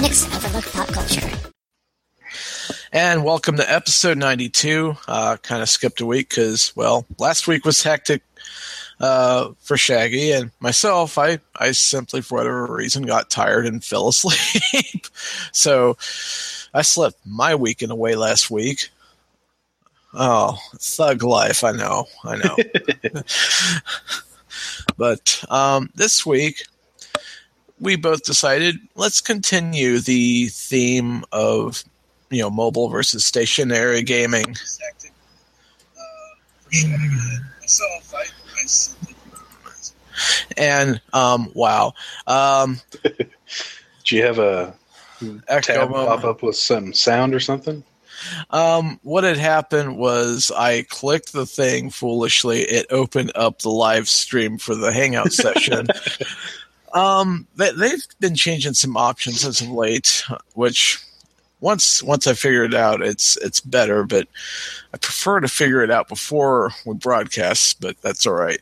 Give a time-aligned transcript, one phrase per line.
[0.00, 1.30] Cynics overlook pop culture.
[2.90, 4.96] And welcome to episode 92.
[5.06, 8.22] Uh, kind of skipped a week because, well, last week was hectic
[8.98, 11.18] uh, for Shaggy and myself.
[11.18, 15.04] I, I simply, for whatever reason, got tired and fell asleep.
[15.52, 15.98] so
[16.72, 18.88] I slept my weekend away last week.
[20.14, 21.62] Oh, thug life.
[21.62, 22.06] I know.
[22.24, 22.56] I know.
[24.96, 26.62] but um, this week,
[27.80, 31.82] we both decided let's continue the theme of
[32.30, 34.54] you know mobile versus stationary gaming.
[40.56, 41.94] And um, wow,
[42.26, 42.80] um,
[44.04, 44.74] Do you have a
[45.62, 47.84] tab pop up with some sound or something?
[48.50, 52.62] Um, what had happened was I clicked the thing foolishly.
[52.62, 55.86] It opened up the live stream for the Hangout session.
[56.92, 61.02] um, they, they've been changing some options as of late, which
[61.60, 64.04] once once I figure it out, it's it's better.
[64.04, 64.28] But
[64.94, 67.80] I prefer to figure it out before we broadcast.
[67.80, 68.60] But that's all right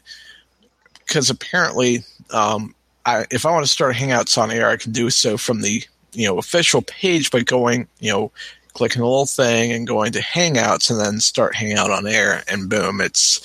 [1.08, 5.10] because apparently, um, I, if I want to start Hangouts on air, I can do
[5.10, 5.82] so from the
[6.12, 8.30] you know official page by going you know
[8.74, 12.68] clicking the little thing and going to Hangouts and then start Hangout on air, and
[12.68, 13.40] boom, it's.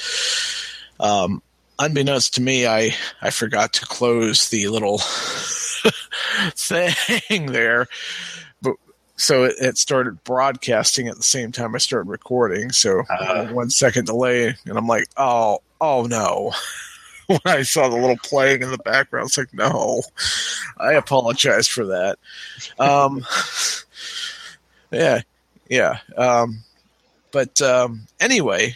[1.00, 1.42] Um,
[1.80, 4.98] unbeknownst to me, I I forgot to close the little
[6.56, 7.88] thing there,
[8.62, 8.76] but
[9.18, 12.72] so it, it started broadcasting at the same time I started recording.
[12.72, 13.48] So Uh.
[13.48, 16.54] one second delay, and I'm like, oh, oh no.
[17.28, 20.04] when I saw the little playing in the background, it's like, no,
[20.78, 22.20] I apologize for that.
[22.80, 23.26] Um,
[24.92, 25.22] yeah,
[25.70, 26.00] yeah.
[26.18, 26.64] Um,
[27.32, 28.76] but um, anyway,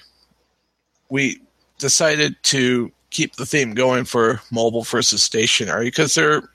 [1.09, 1.42] we
[1.78, 6.50] decided to keep the theme going for mobile versus stationary because there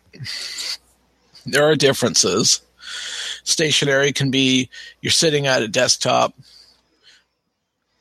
[1.46, 2.60] there are differences.
[3.44, 4.68] Stationary can be
[5.00, 6.34] you're sitting at a desktop.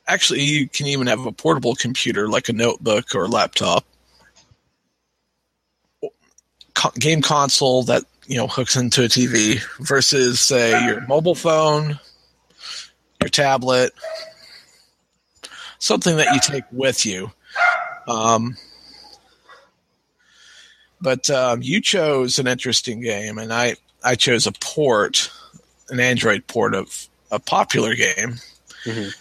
[0.07, 3.85] Actually, you can even have a portable computer like a notebook or laptop.
[6.73, 11.99] Co- game console that you know hooks into a TV versus say your mobile phone,
[13.21, 13.93] your tablet,
[15.81, 17.31] something that you take with you.
[18.07, 18.55] Um,
[21.01, 25.29] but um, you chose an interesting game, and I I chose a port,
[25.89, 28.35] an Android port of a popular game.
[28.85, 29.13] Mhm.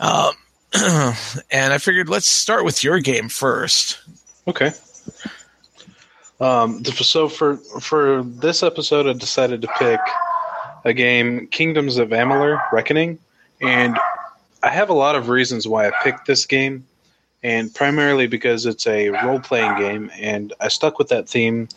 [0.00, 0.34] Um,
[1.50, 3.98] and I figured let's start with your game first.
[4.48, 4.72] Okay.
[6.40, 10.00] Um, so for for this episode, I decided to pick
[10.84, 13.18] a game, Kingdoms of Amalur: Reckoning,
[13.60, 13.98] and
[14.66, 16.84] I have a lot of reasons why I picked this game,
[17.44, 21.68] and primarily because it's a role playing game, and I stuck with that theme,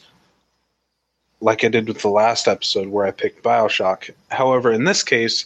[1.40, 4.10] like I did with the last episode where I picked Bioshock.
[4.30, 5.46] However, in this case,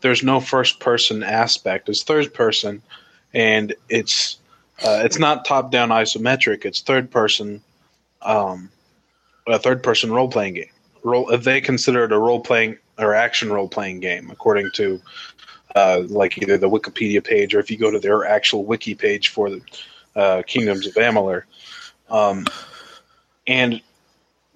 [0.00, 2.82] there's no first person aspect; it's third person,
[3.32, 4.38] and it's
[4.84, 7.62] uh, it's not top down isometric; it's third person
[8.22, 8.68] um,
[9.46, 10.70] a third person role playing game.
[11.04, 15.00] Role they consider it a role playing or action role playing game, according to
[15.74, 19.28] uh, like either the Wikipedia page or if you go to their actual wiki page
[19.28, 19.60] for the
[20.16, 21.44] uh, Kingdoms of Amalur.
[22.10, 22.46] Um,
[23.46, 23.80] and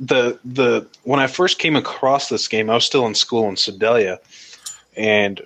[0.01, 3.57] the the when I first came across this game, I was still in school in
[3.57, 4.19] Sedalia,
[4.97, 5.41] and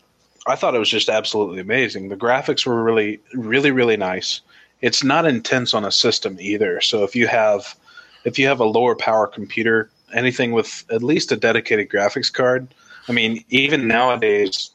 [0.46, 2.08] I thought it was just absolutely amazing.
[2.08, 4.40] The graphics were really, really, really nice.
[4.80, 6.80] It's not intense on a system either.
[6.80, 7.76] So if you have
[8.24, 12.68] if you have a lower power computer, anything with at least a dedicated graphics card,
[13.08, 14.70] I mean, even nowadays,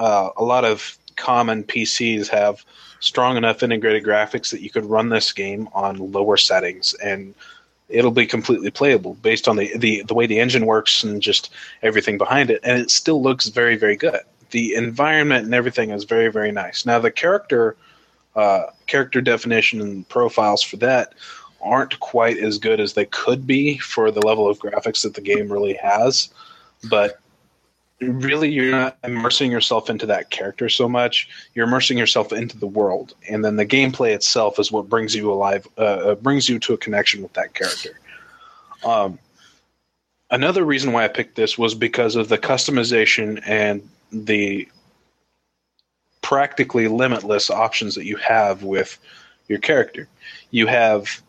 [0.00, 2.64] uh, a lot of common PCs have
[3.00, 7.34] strong enough integrated graphics that you could run this game on lower settings and
[7.88, 11.52] it'll be completely playable based on the, the, the way the engine works and just
[11.82, 12.60] everything behind it.
[12.62, 14.20] And it still looks very, very good.
[14.50, 16.86] The environment and everything is very, very nice.
[16.86, 17.76] Now, the character
[18.36, 21.14] uh, character definition and profiles for that
[21.60, 25.20] aren't quite as good as they could be for the level of graphics that the
[25.20, 26.30] game really has.
[26.88, 27.18] But
[28.00, 31.28] really, you're not immersing yourself into that character so much.
[31.54, 35.30] You're immersing yourself into the world, and then the gameplay itself is what brings you
[35.32, 37.98] alive, uh, uh, brings you to a connection with that character.
[38.84, 39.18] Um,
[40.30, 44.68] another reason why I picked this was because of the customization and the
[46.22, 48.98] practically limitless options that you have with
[49.48, 50.08] your character.
[50.50, 51.22] You have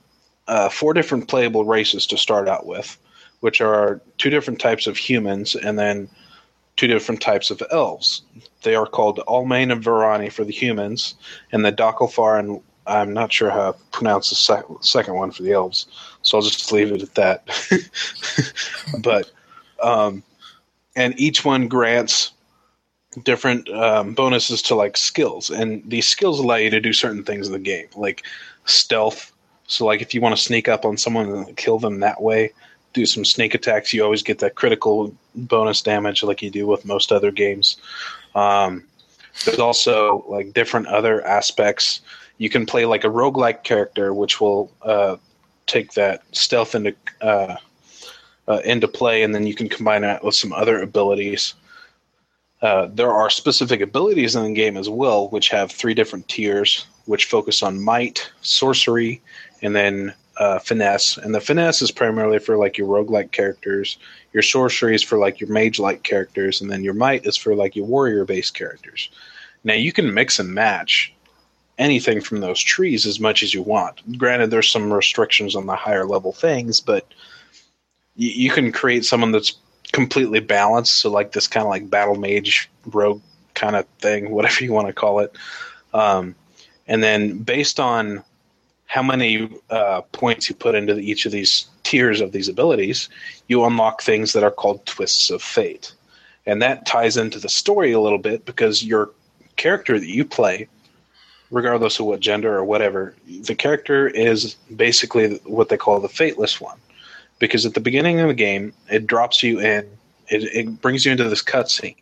[0.47, 2.97] uh, four different playable races to start out with,
[3.39, 6.09] which are two different types of humans and then
[6.81, 8.23] two different types of elves.
[8.63, 11.13] They are called Almain and Varani for the humans,
[11.51, 15.43] and the Dokkalfar and I'm not sure how to pronounce the sec- second one for
[15.43, 15.85] the elves,
[16.23, 17.47] so I'll just leave it at that.
[19.03, 19.31] but
[19.83, 20.23] Um,
[20.95, 22.31] and each one grants
[23.23, 27.45] different um, bonuses to like skills, and these skills allow you to do certain things
[27.45, 28.25] in the game, like
[28.65, 29.31] stealth.
[29.67, 32.53] So, like if you want to sneak up on someone and kill them that way,
[32.93, 33.93] do some sneak attacks.
[33.93, 37.77] You always get that critical bonus damage, like you do with most other games.
[38.35, 38.83] Um,
[39.45, 42.01] there's also like different other aspects.
[42.37, 45.17] You can play like a roguelike character, which will uh,
[45.67, 47.55] take that stealth into uh,
[48.47, 51.53] uh, into play, and then you can combine that with some other abilities.
[52.61, 56.85] Uh, there are specific abilities in the game as well, which have three different tiers,
[57.05, 59.21] which focus on might, sorcery,
[59.61, 61.17] and then uh, finesse.
[61.17, 63.99] And the finesse is primarily for like your roguelike characters.
[64.33, 67.53] Your sorcery is for like your mage like characters, and then your might is for
[67.53, 69.11] like your warrior based characters.
[69.63, 71.13] Now you can mix and match
[71.77, 74.17] anything from those trees as much as you want.
[74.17, 77.13] Granted, there's some restrictions on the higher level things, but
[78.15, 79.57] you, you can create someone that's
[79.91, 81.01] completely balanced.
[81.01, 83.21] So like this kind of like battle mage rogue
[83.53, 85.35] kind of thing, whatever you want to call it.
[85.93, 86.33] Um,
[86.87, 88.23] and then based on
[88.91, 93.07] how many uh, points you put into the, each of these tiers of these abilities,
[93.47, 95.93] you unlock things that are called twists of fate.
[96.45, 99.11] And that ties into the story a little bit because your
[99.55, 100.67] character that you play,
[101.51, 106.59] regardless of what gender or whatever, the character is basically what they call the fateless
[106.59, 106.77] one
[107.39, 109.87] because at the beginning of the game, it drops you in,
[110.27, 111.95] it, it brings you into this cutscene.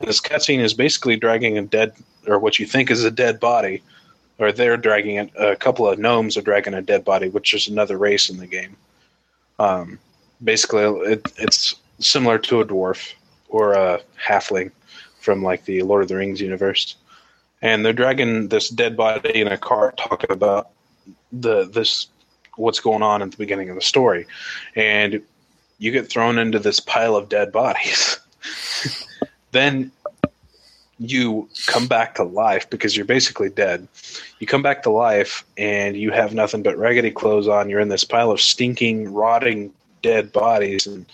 [0.00, 1.92] And this cutscene is basically dragging a dead,
[2.26, 3.82] or what you think is a dead body,
[4.40, 7.68] or they're dragging it, a couple of gnomes are dragging a dead body, which is
[7.68, 8.76] another race in the game.
[9.58, 9.98] Um,
[10.42, 10.82] basically,
[11.12, 13.12] it, it's similar to a dwarf
[13.50, 14.72] or a halfling
[15.20, 16.96] from like the Lord of the Rings universe.
[17.60, 20.70] And they're dragging this dead body in a cart, talking about
[21.30, 22.06] the this
[22.56, 24.26] what's going on at the beginning of the story,
[24.74, 25.22] and
[25.78, 28.18] you get thrown into this pile of dead bodies.
[29.52, 29.92] then
[31.00, 33.88] you come back to life because you're basically dead.
[34.38, 37.70] You come back to life and you have nothing but raggedy clothes on.
[37.70, 41.06] You're in this pile of stinking, rotting, dead bodies, and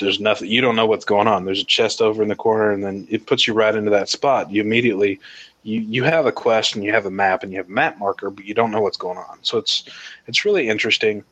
[0.00, 0.50] there's nothing.
[0.50, 1.44] You don't know what's going on.
[1.44, 4.08] There's a chest over in the corner, and then it puts you right into that
[4.08, 4.50] spot.
[4.50, 5.20] You immediately
[5.62, 7.98] you you have a quest and you have a map and you have a map
[7.98, 9.38] marker, but you don't know what's going on.
[9.42, 9.84] So it's
[10.26, 11.24] it's really interesting,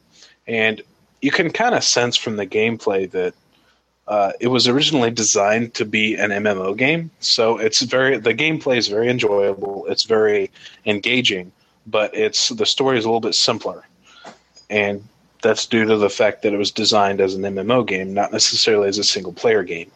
[0.47, 0.83] and
[1.23, 3.35] you can kind of sense from the gameplay that
[4.07, 7.11] uh, it was originally designed to be an MMO game.
[7.21, 9.87] So it's very the gameplay is very enjoyable.
[9.89, 10.51] It's very
[10.87, 11.53] engaging,
[11.87, 13.87] but it's the story is a little bit simpler,
[14.69, 15.03] and
[15.43, 18.89] that's due to the fact that it was designed as an MMO game, not necessarily
[18.89, 19.91] as a single player game.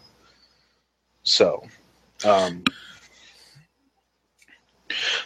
[1.23, 1.65] So.
[2.25, 2.65] Um,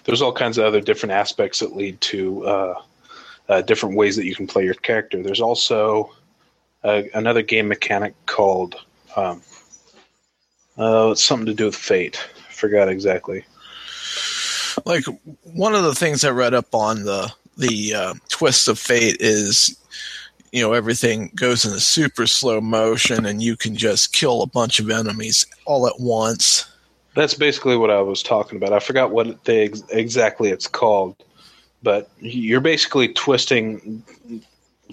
[0.05, 2.75] there's all kinds of other different aspects that lead to uh,
[3.49, 5.23] uh, different ways that you can play your character.
[5.23, 6.13] There's also
[6.85, 8.77] uh, another game mechanic called
[9.17, 9.43] um,
[10.79, 12.17] uh, it's something to do with fate.
[12.51, 13.45] Forgot exactly.
[14.87, 15.05] Like
[15.43, 19.79] one of the things I read up on the the uh, twist of fate is
[20.51, 24.47] you know everything goes in a super slow motion and you can just kill a
[24.47, 26.67] bunch of enemies all at once
[27.15, 28.73] that's basically what I was talking about.
[28.73, 31.17] I forgot what they ex- exactly it's called,
[31.83, 34.03] but you're basically twisting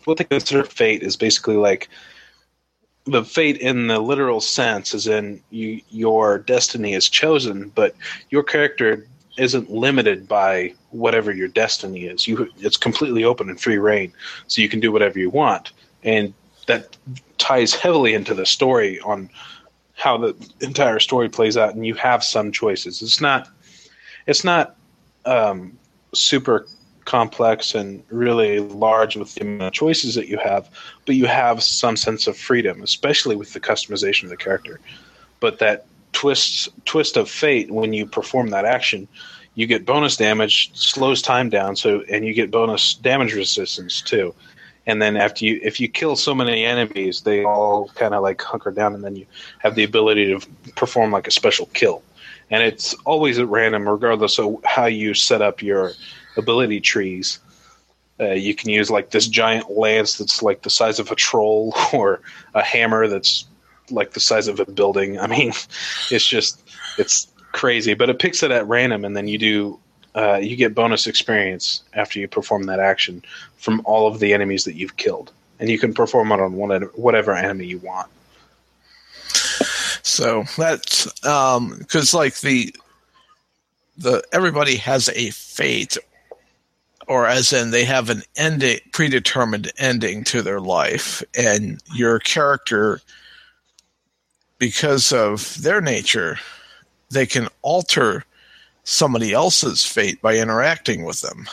[0.06, 1.90] what they consider fate is basically like
[3.06, 7.96] the fate in the literal sense is in you your destiny is chosen, but
[8.30, 12.28] your character isn't limited by whatever your destiny is.
[12.28, 14.14] You it's completely open and free reign,
[14.48, 15.72] so you can do whatever you want,
[16.04, 16.34] and
[16.68, 16.98] that
[17.38, 19.30] ties heavily into the story on
[19.94, 23.02] how the entire story plays out, and you have some choices.
[23.02, 23.50] It's not
[24.28, 24.76] it's not
[25.26, 25.78] um,
[26.14, 26.68] super
[27.10, 30.70] complex and really large with the amount of choices that you have,
[31.08, 34.80] but you have some sense of freedom, especially with the customization of the character.
[35.40, 39.08] But that twist twist of fate when you perform that action,
[39.56, 44.36] you get bonus damage, slows time down, so and you get bonus damage resistance too
[44.86, 48.42] and then after you if you kill so many enemies they all kind of like
[48.42, 49.26] hunker down and then you
[49.60, 50.40] have the ability to
[50.76, 52.02] perform like a special kill
[52.50, 55.92] and it's always at random regardless of how you set up your
[56.38, 57.40] ability trees
[58.20, 61.74] uh, you can use like this giant lance that's like the size of a troll
[61.94, 62.22] or
[62.54, 63.46] a hammer that's
[63.92, 65.20] like the size of a building.
[65.20, 65.50] I mean
[66.12, 66.62] it's just
[66.98, 67.94] it's crazy.
[67.94, 69.80] But it picks it at random and then you do
[70.16, 73.24] uh, you get bonus experience after you perform that action
[73.58, 76.82] from all of the enemies that you've killed, and you can perform it on one
[76.96, 78.10] whatever enemy you want.
[80.02, 82.74] So that's because um, like the
[84.00, 85.96] the everybody has a fate
[87.10, 93.02] or as in they have an ending, predetermined ending to their life, and your character,
[94.60, 96.38] because of their nature,
[97.10, 98.24] they can alter
[98.84, 101.50] somebody else's fate by interacting with them.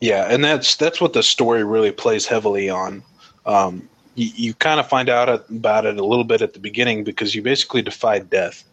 [0.00, 3.02] Yeah, and that's that's what the story really plays heavily on.
[3.44, 7.04] Um, you, you kind of find out about it a little bit at the beginning
[7.04, 8.64] because you basically defy death.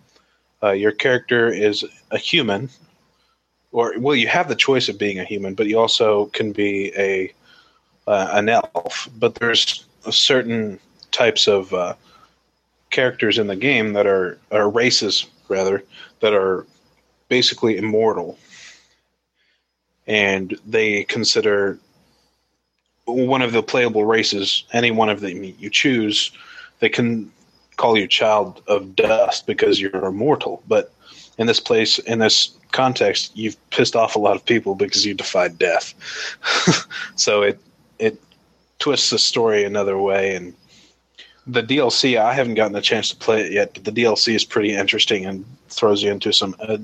[0.64, 2.70] Uh, your character is a human,
[3.78, 6.92] or well, you have the choice of being a human, but you also can be
[6.98, 7.32] a
[8.08, 9.08] uh, an elf.
[9.20, 10.80] But there's certain
[11.12, 11.94] types of uh,
[12.90, 15.84] characters in the game that are or races rather
[16.22, 16.66] that are
[17.30, 18.38] basically immortal
[20.08, 21.78] and they consider
[23.06, 26.32] one of the playable races, any one of them you choose,
[26.80, 27.32] they can
[27.76, 30.64] call you child of dust because you're immortal.
[30.68, 30.92] But
[31.38, 35.14] in this place, in this context, you've pissed off a lot of people because you
[35.14, 35.94] defied death.
[37.16, 37.60] so it
[38.00, 38.20] it
[38.80, 40.36] twists the story another way.
[40.36, 40.54] And
[41.46, 44.44] the DLC, I haven't gotten a chance to play it yet, but the DLC is
[44.44, 46.78] pretty interesting and throws you into some uh,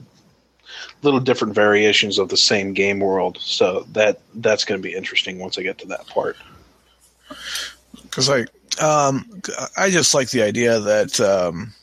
[1.02, 3.38] little different variations of the same game world.
[3.40, 6.38] So that that's going to be interesting once I get to that part.
[8.04, 8.46] Because I
[8.82, 9.42] um,
[9.78, 11.74] I just like the idea that um,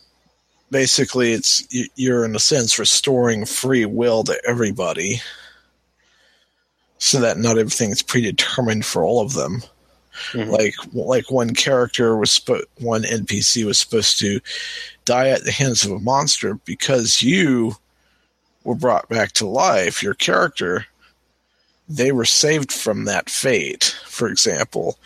[0.70, 5.20] basically it's you're in a sense restoring free will to everybody,
[6.98, 9.62] so that not everything is predetermined for all of them.
[10.32, 10.50] Mm-hmm.
[10.50, 14.40] Like like one character was spo- one NPC was supposed to
[15.04, 17.76] die at the hands of a monster because you
[18.64, 20.86] were brought back to life, your character,
[21.88, 23.96] they were saved from that fate.
[24.04, 24.98] For example,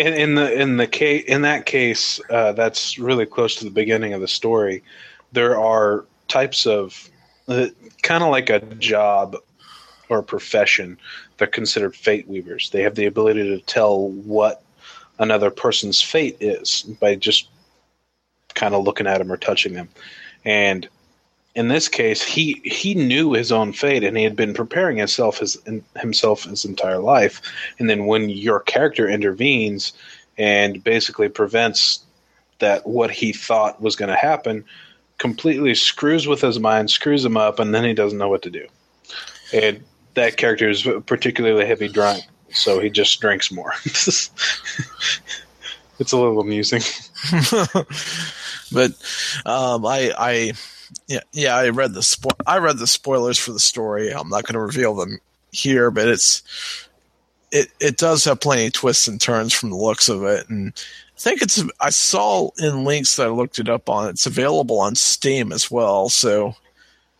[0.00, 3.70] in, in the in the case in that case, uh, that's really close to the
[3.70, 4.82] beginning of the story.
[5.32, 7.10] There are types of
[7.48, 7.66] uh,
[8.02, 9.36] kind of like a job
[10.08, 10.98] or a profession.
[11.36, 12.70] They're considered fate weavers.
[12.70, 14.62] They have the ability to tell what
[15.18, 17.48] another person's fate is by just
[18.54, 19.88] kind of looking at them or touching them.
[20.44, 20.88] And
[21.54, 25.38] in this case, he he knew his own fate, and he had been preparing himself
[25.38, 25.58] his
[25.96, 27.42] himself his entire life.
[27.78, 29.92] And then when your character intervenes
[30.38, 32.00] and basically prevents
[32.60, 34.64] that what he thought was going to happen,
[35.18, 38.50] completely screws with his mind, screws him up, and then he doesn't know what to
[38.50, 38.66] do.
[39.52, 39.82] And
[40.14, 43.72] that character is particularly heavy drunk, so he just drinks more.
[43.84, 44.30] it's
[46.12, 46.82] a little amusing.
[48.72, 48.92] but
[49.44, 50.52] um, I I
[51.06, 51.56] yeah, yeah.
[51.56, 54.12] I read the spo- I read the spoilers for the story.
[54.12, 55.18] I'm not going to reveal them
[55.52, 56.42] here, but it's
[57.50, 60.72] it it does have plenty of twists and turns from the looks of it, and
[61.16, 64.08] I think it's I saw in links that I looked it up on.
[64.08, 66.08] It's available on Steam as well.
[66.08, 66.54] So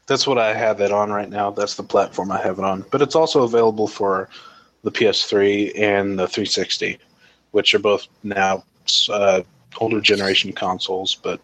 [0.07, 1.51] that's what I have it on right now.
[1.51, 4.29] That's the platform I have it on, but it's also available for
[4.83, 6.99] the PS3 and the 360,
[7.51, 8.65] which are both now
[9.11, 9.43] uh,
[9.79, 11.15] older generation consoles.
[11.15, 11.41] But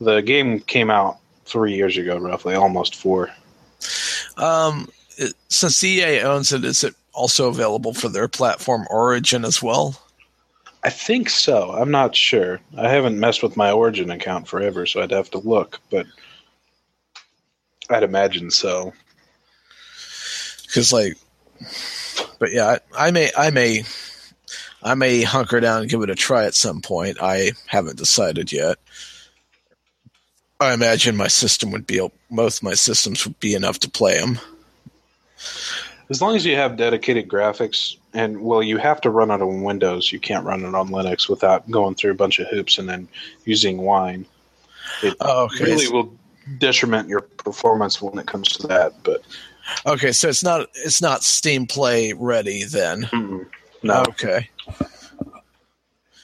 [0.00, 3.30] the game came out three years ago, roughly, almost four.
[4.36, 9.62] Um, it, since EA owns it, is it also available for their platform Origin as
[9.62, 10.00] well?
[10.84, 11.72] I think so.
[11.72, 12.60] I'm not sure.
[12.76, 16.06] I haven't messed with my Origin account forever, so I'd have to look, but
[17.90, 18.92] I'd imagine so.
[20.66, 21.16] Because, like,
[22.38, 23.82] but yeah, I, I may, I may,
[24.82, 27.16] I may hunker down and give it a try at some point.
[27.20, 28.78] I haven't decided yet.
[30.60, 34.38] I imagine my system would be both my systems would be enough to play them.
[36.08, 39.62] As long as you have dedicated graphics, and well, you have to run it on
[39.62, 40.12] Windows.
[40.12, 43.08] You can't run it on Linux without going through a bunch of hoops and then
[43.44, 44.24] using Wine.
[45.02, 45.64] It oh, okay.
[45.64, 46.16] really will
[46.58, 48.94] detriment your performance when it comes to that.
[49.02, 49.22] But
[49.84, 53.02] okay, so it's not it's not Steam Play ready then.
[53.02, 53.46] Mm-mm.
[53.82, 54.04] No.
[54.08, 54.48] Okay.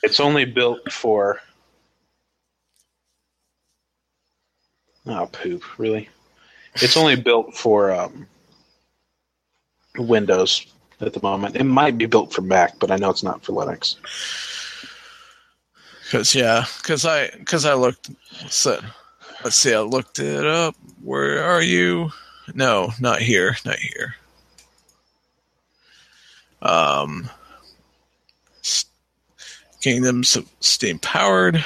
[0.03, 1.41] It's only built for
[5.07, 5.63] Oh, poop!
[5.79, 6.09] Really?
[6.77, 8.27] It's only built for um,
[9.99, 10.67] Windows
[11.01, 11.57] at the moment.
[11.57, 13.97] It might be built for Mac, but I know it's not for Linux.
[16.05, 18.11] Because yeah, because I because I looked.
[18.49, 18.81] So,
[19.45, 20.77] let's see, I looked it up.
[21.03, 22.11] Where are you?
[22.55, 23.57] No, not here.
[23.65, 24.15] Not here.
[26.61, 27.29] Um,
[29.81, 31.65] Kingdoms of Steam powered.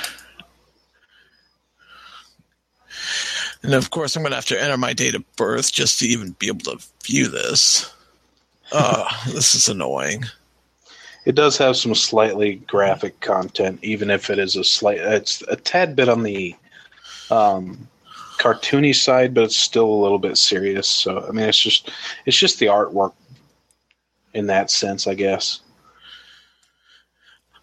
[3.62, 6.06] And of course, I'm going to have to enter my date of birth just to
[6.06, 7.92] even be able to view this.
[8.72, 10.24] Oh, this is annoying.
[11.24, 15.56] It does have some slightly graphic content, even if it is a slight, it's a
[15.56, 16.54] tad bit on the
[17.30, 17.88] um,
[18.38, 20.88] cartoony side, but it's still a little bit serious.
[20.88, 21.90] So I mean, it's just
[22.26, 23.12] it's just the artwork
[24.34, 25.60] in that sense, I guess.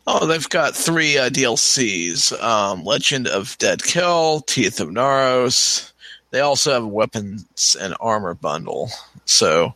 [0.06, 5.92] Oh, they've got three uh, DLCs: um, Legend of Dead Kel, Teeth of Naros.
[6.32, 8.90] They also have a weapons and armor bundle.
[9.26, 9.76] So,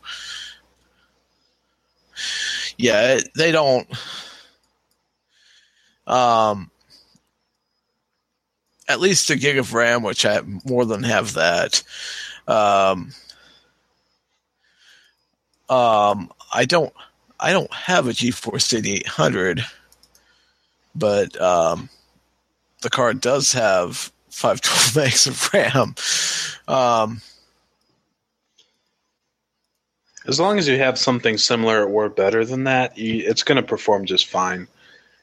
[2.77, 3.87] yeah, they don't.
[6.07, 6.71] Um,
[8.87, 11.83] at least a gig of RAM, which I more than have that.
[12.47, 13.13] Um,
[15.69, 16.93] um, I don't,
[17.39, 19.65] I don't have a GeForce 8800,
[20.97, 21.89] but um,
[22.81, 25.95] the card does have 512 megs of RAM.
[26.67, 27.21] Um,
[30.27, 33.67] as long as you have something similar or better than that, you, it's going to
[33.67, 34.67] perform just fine.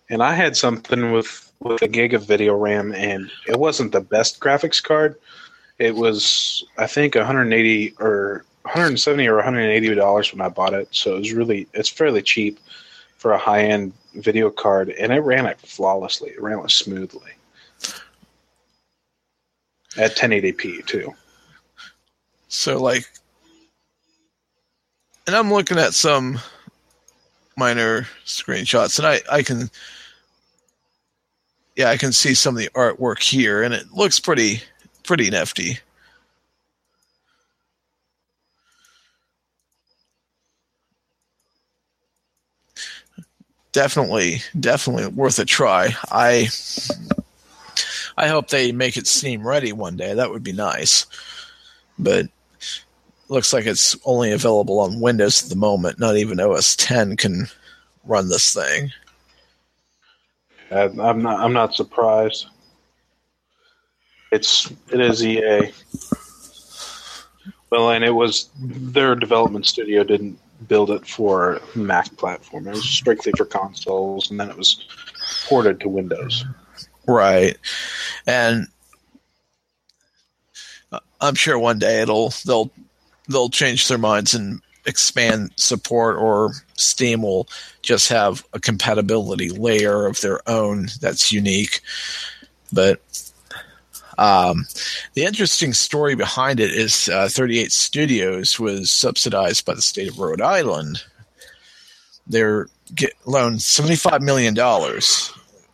[0.09, 4.01] And I had something with with a gig of video RAM, and it wasn't the
[4.01, 5.17] best graphics card.
[5.79, 10.89] It was, I think, 180 or 170 or 180 dollars when I bought it.
[10.91, 12.59] So it was really, it's fairly cheap
[13.25, 16.29] for a high end video card, and it ran it flawlessly.
[16.29, 17.31] It ran it smoothly
[19.97, 21.15] at 1080p too.
[22.49, 23.11] So like,
[25.27, 26.39] and I'm looking at some
[27.57, 29.71] minor screenshots, and I I can
[31.77, 34.61] yeah, I can see some of the artwork here, and it looks pretty
[35.03, 35.79] pretty nifty.
[43.75, 45.97] Definitely, definitely worth a try.
[46.11, 46.49] I
[48.17, 50.15] I hope they make it Steam ready one day.
[50.15, 51.07] That would be nice.
[51.99, 52.27] But
[53.29, 55.99] looks like it's only available on Windows at the moment.
[55.99, 57.49] Not even OS 10 can
[58.05, 58.93] run this thing.
[60.71, 61.41] Uh, I'm not.
[61.41, 62.47] I'm not surprised.
[64.31, 65.73] It's it is EA.
[67.71, 70.39] Well, and it was their development studio didn't
[70.69, 72.69] build it for Mac platform.
[72.69, 74.87] It was strictly for consoles, and then it was
[75.47, 76.45] ported to Windows.
[77.07, 77.57] Right,
[78.27, 78.67] and
[81.21, 82.71] I'm sure one day it'll they'll
[83.29, 87.49] they'll change their minds and expand support or Steam will
[87.83, 91.81] just have a compatibility layer of their own that's unique.
[92.73, 93.01] But
[94.19, 94.67] um,
[95.15, 100.19] the interesting story behind it is uh, 38 Studios was subsidized by the state of
[100.19, 101.03] Rhode Island.
[102.27, 102.69] They're
[103.27, 104.55] loaned $75 million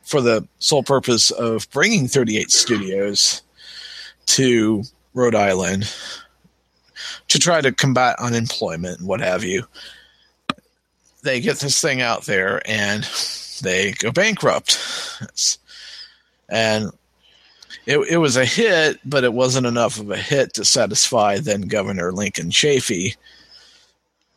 [0.02, 3.42] for the sole purpose of bringing 38 Studios
[4.26, 4.82] to
[5.14, 5.92] Rhode Island
[7.28, 9.64] to try to combat unemployment and what have you.
[11.22, 13.04] They get this thing out there and
[13.62, 14.78] they go bankrupt.
[16.48, 16.90] And
[17.90, 21.62] it, it was a hit, but it wasn't enough of a hit to satisfy then
[21.62, 23.16] Governor Lincoln Chafee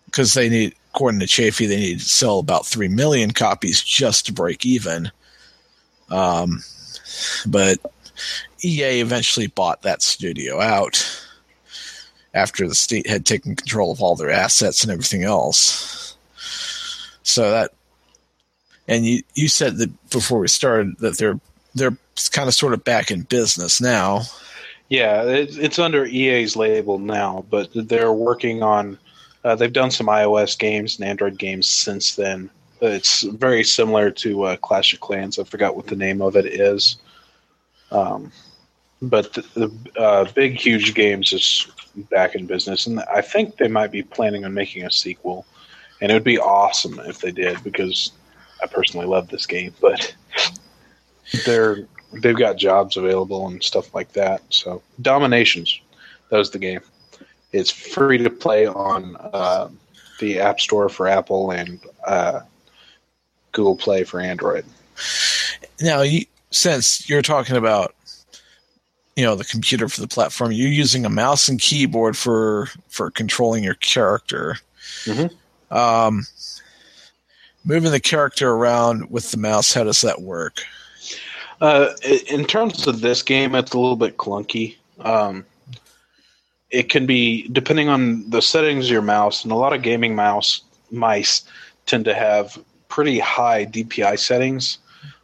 [0.06, 4.26] because they need, according to Chafee, they needed to sell about 3 million copies just
[4.26, 5.12] to break even.
[6.10, 6.64] Um,
[7.46, 7.78] but
[8.64, 11.06] EA eventually bought that studio out
[12.34, 16.18] after the state had taken control of all their assets and everything else.
[17.22, 17.72] So that,
[18.88, 21.40] and you you said that before we started that they're
[21.76, 21.98] they're
[22.32, 24.22] kind of sort of back in business now.
[24.90, 29.00] Yeah, it's under EA's label now, but they're working on.
[29.44, 32.50] Uh, they've done some iOS games and Android games since then.
[32.80, 35.40] It's very similar to uh, Clash of Clans.
[35.40, 36.98] I forgot what the name of it is.
[37.92, 38.32] Um,
[39.02, 41.68] but the, the uh, big, huge games is
[42.10, 45.46] back in business, and I think they might be planning on making a sequel.
[46.02, 48.12] And it would be awesome if they did because
[48.62, 50.14] I personally love this game, but
[51.46, 51.88] they're
[52.22, 54.42] they've got jobs available and stuff like that.
[54.50, 55.80] So Dominations,
[56.30, 56.82] that was the game.
[57.52, 59.70] It's free to play on uh,
[60.20, 62.42] the App Store for Apple and uh,
[63.52, 64.66] Google Play for Android.
[65.82, 67.96] Now, you, since you're talking about
[69.16, 73.12] you know the computer for the platform you're using a mouse and keyboard for for
[73.12, 74.58] controlling your character
[75.04, 75.76] mm-hmm.
[75.76, 76.26] um,
[77.64, 80.64] moving the character around with the mouse how does that work
[81.62, 81.90] uh,
[82.30, 85.46] in terms of this game it's a little bit clunky um,
[86.70, 90.16] it can be depending on the settings of your mouse and a lot of gaming
[90.16, 90.62] mouse
[90.92, 91.44] mice
[91.86, 94.80] tend to have pretty high dpi settings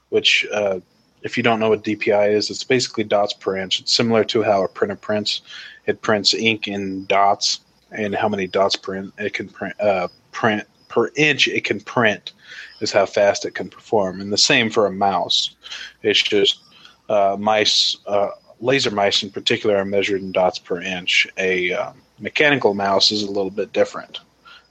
[0.10, 0.80] which uh,
[1.22, 3.80] if you don't know what DPI is, it's basically dots per inch.
[3.80, 5.42] It's similar to how a printer prints.
[5.86, 7.62] It prints ink in dots,
[7.92, 11.80] and how many dots per in, it can print, uh, print per inch it can
[11.80, 12.34] print
[12.82, 14.22] is how fast it can perform.
[14.22, 15.56] And the same for a mouse.
[16.04, 16.62] It's just
[17.10, 21.28] uh, mice uh, laser mice in particular are measured in dots per inch.
[21.38, 24.20] A um, mechanical mouse is a little bit different,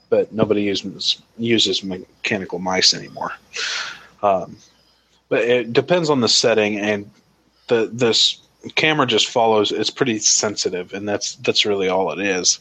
[0.09, 3.33] but nobody uses uses mechanical mice anymore.
[4.21, 4.57] Um,
[5.29, 7.09] but it depends on the setting, and
[7.67, 8.39] the this
[8.75, 9.71] camera just follows.
[9.71, 12.59] It's pretty sensitive, and that's that's really all it is.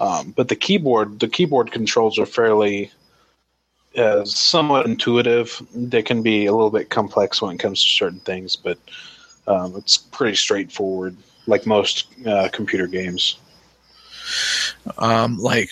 [0.00, 2.90] Um, but the keyboard, the keyboard controls are fairly
[3.96, 5.60] uh, somewhat intuitive.
[5.74, 8.78] They can be a little bit complex when it comes to certain things, but
[9.46, 13.38] um, it's pretty straightforward, like most uh, computer games.
[14.98, 15.70] Um, like,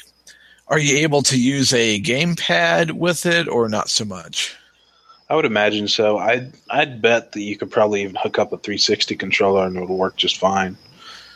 [0.68, 4.56] are you able to use a gamepad with it, or not so much?
[5.28, 6.18] I would imagine so.
[6.18, 9.80] I'd I'd bet that you could probably even hook up a 360 controller and it
[9.80, 10.76] would work just fine.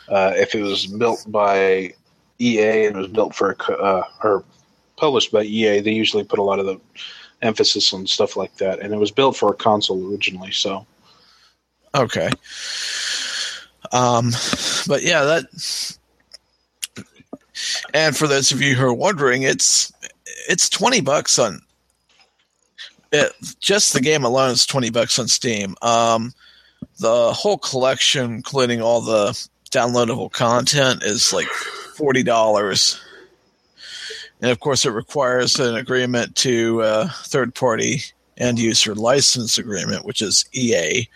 [0.07, 1.93] Uh, if it was built by
[2.39, 4.43] EA and it was built for uh, or
[4.97, 6.79] published by EA, they usually put a lot of the
[7.41, 10.51] emphasis on stuff like that, and it was built for a console originally.
[10.51, 10.85] So,
[11.95, 12.29] okay.
[13.91, 14.31] Um,
[14.87, 15.97] but yeah, that.
[17.93, 19.91] And for those of you who are wondering, it's
[20.49, 21.61] it's twenty bucks on
[23.11, 25.75] it, just the game alone is 20 bucks on Steam.
[25.81, 26.33] Um,
[26.99, 29.31] the whole collection, including all the
[29.71, 31.47] downloadable content, is like
[31.95, 32.99] $40.
[34.41, 38.01] And of course, it requires an agreement to uh, third party
[38.37, 41.07] end user license agreement, which is EA.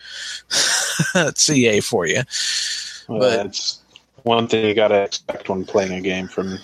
[1.14, 2.24] That's EA for you.
[3.08, 3.82] Well, but that's
[4.24, 6.58] one thing you got to expect when playing a game from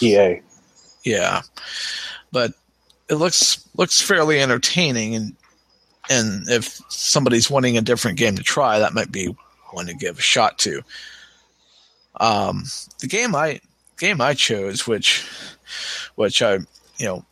[0.00, 0.40] EA.
[1.04, 1.42] Yeah.
[2.32, 2.52] But
[3.08, 5.36] it looks looks fairly entertaining and
[6.10, 9.34] and if somebody's wanting a different game to try, that might be
[9.70, 10.82] one to give a shot to.
[12.20, 12.64] Um,
[13.00, 13.60] the game I
[13.98, 15.26] game I chose, which
[16.16, 16.54] which I
[16.98, 17.24] you know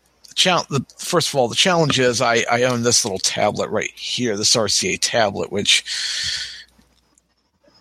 [0.97, 4.57] first of all the challenge is I I own this little tablet right here, this
[4.57, 5.85] RCA tablet, which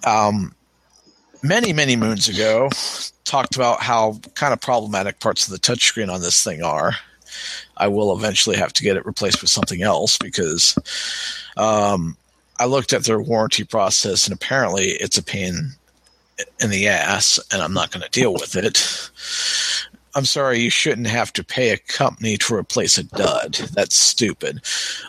[0.06, 0.54] um
[1.44, 2.70] many many moons ago
[3.24, 6.94] talked about how kind of problematic parts of the touchscreen on this thing are
[7.78, 10.78] I will eventually have to get it replaced with something else because
[11.58, 12.18] um,
[12.60, 15.72] I looked at their warranty process and apparently it's a pain
[16.60, 18.78] in the ass and I'm not going to deal with it.
[20.14, 23.56] I'm sorry, you shouldn't have to pay a company to replace a dud.
[23.74, 24.62] That's stupid.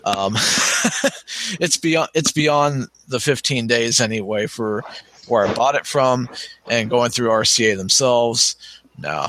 [0.05, 0.35] Um,
[1.61, 4.85] it's beyond it's beyond the 15 days anyway for
[5.29, 6.29] where I bought it from
[6.69, 8.57] and going through RCA themselves.
[8.99, 9.29] No,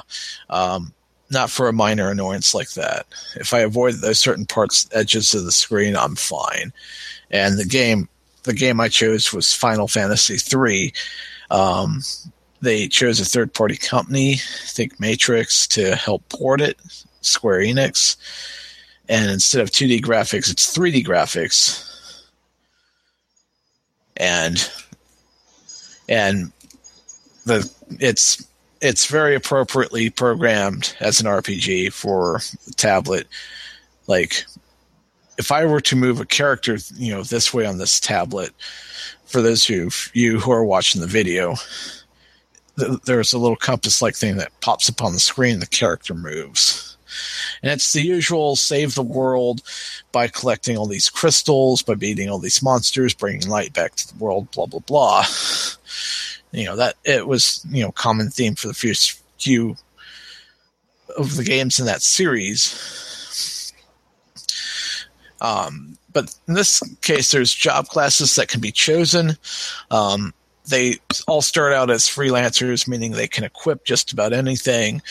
[0.49, 0.93] um,
[1.31, 3.07] not for a minor annoyance like that.
[3.35, 6.71] If I avoid those certain parts, edges of the screen, I'm fine.
[7.31, 8.07] And the game,
[8.43, 10.93] the game I chose was Final Fantasy III.
[11.49, 12.01] Um,
[12.63, 16.79] they chose a third party company, think Matrix, to help port it,
[17.21, 18.15] Square Enix.
[19.09, 21.89] And instead of 2D graphics, it's 3D graphics.
[24.15, 24.69] And
[26.07, 26.51] and
[27.45, 28.47] the it's
[28.79, 32.39] it's very appropriately programmed as an RPG for
[32.77, 33.27] tablet.
[34.07, 34.45] Like,
[35.37, 38.51] if I were to move a character, you know, this way on this tablet,
[39.25, 41.55] for those who you who are watching the video,
[42.77, 45.59] th- there's a little compass-like thing that pops up on the screen.
[45.59, 46.97] The character moves,
[47.61, 49.61] and it's the usual save the world
[50.11, 54.23] by collecting all these crystals, by beating all these monsters, bringing light back to the
[54.23, 55.25] world, blah blah blah
[56.53, 59.75] you know that it was you know common theme for the first few
[61.17, 63.73] of the games in that series.
[65.41, 69.33] Um, but in this case, there's job classes that can be chosen.
[69.91, 70.33] Um,
[70.67, 70.97] they
[71.27, 75.01] all start out as freelancers, meaning they can equip just about anything.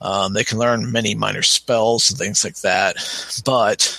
[0.00, 2.96] Um, they can learn many minor spells and things like that.
[3.44, 3.98] But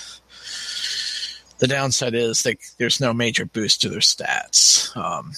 [1.58, 4.96] the downside is they, there's no major boost to their stats.
[4.96, 5.32] Um,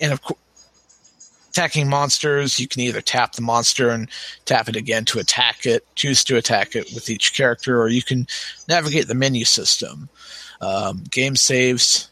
[0.00, 0.40] and of course,
[1.50, 4.08] attacking monsters, you can either tap the monster and
[4.44, 8.02] tap it again to attack it, choose to attack it with each character, or you
[8.02, 8.26] can
[8.68, 10.08] navigate the menu system.
[10.60, 12.08] Um, game saves,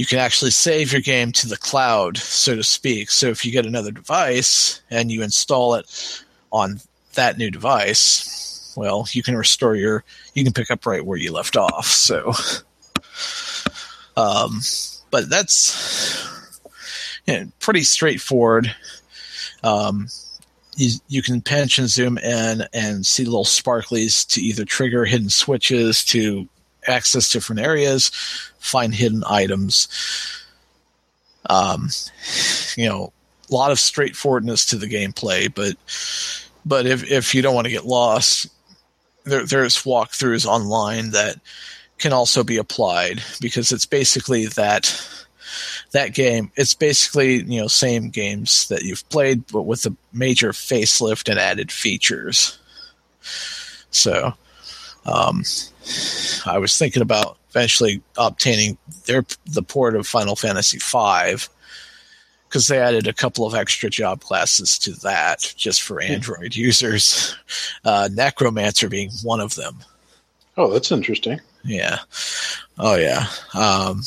[0.00, 3.10] you can actually save your game to the cloud, so to speak.
[3.10, 6.80] So if you get another device and you install it on
[7.16, 11.32] that new device, well, you can restore your, you can pick up right where you
[11.32, 11.84] left off.
[11.84, 12.32] So,
[14.16, 14.62] um,
[15.10, 16.26] but that's
[17.58, 18.74] pretty straightforward.
[19.62, 20.08] Um,
[20.76, 25.28] you, you can pinch and zoom in and see little sparklies to either trigger hidden
[25.28, 26.48] switches to
[26.86, 28.10] access different areas,
[28.58, 29.88] find hidden items.
[31.48, 31.88] Um,
[32.76, 33.12] you know,
[33.50, 35.76] a lot of straightforwardness to the gameplay, but
[36.64, 38.48] but if if you don't want to get lost,
[39.24, 41.36] there, there's walkthroughs online that
[41.98, 44.96] can also be applied because it's basically that
[45.92, 50.52] that game, it's basically you know same games that you've played, but with a major
[50.52, 52.58] facelift and added features.
[53.90, 54.34] So,
[55.06, 55.42] um,
[56.46, 61.44] I was thinking about eventually obtaining their the port of Final Fantasy V
[62.48, 67.36] because they added a couple of extra job classes to that just for Android users.
[67.84, 69.78] Uh, Necromancer being one of them.
[70.56, 71.40] Oh, that's interesting.
[71.64, 71.98] Yeah.
[72.78, 73.26] Oh yeah.
[73.54, 74.02] Um,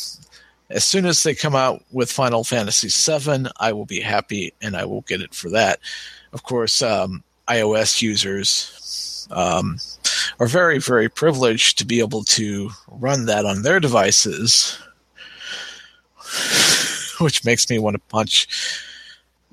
[0.70, 4.76] as soon as they come out with Final Fantasy VII, I will be happy and
[4.76, 5.80] I will get it for that.
[6.34, 9.78] Of course, um, iOS users um,
[10.40, 14.78] are very, very privileged to be able to run that on their devices,
[17.20, 18.48] which makes me want to punch